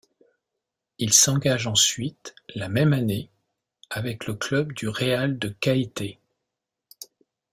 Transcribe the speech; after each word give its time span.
Il 0.97 1.13
s'engage 1.13 1.67
ensuite, 1.67 2.33
la 2.55 2.69
même 2.69 2.91
année, 2.91 3.29
avec 3.91 4.25
le 4.25 4.33
club 4.33 4.71
du 4.73 4.89
Real 4.89 5.37
de 5.37 5.49
Caeté. 5.49 6.17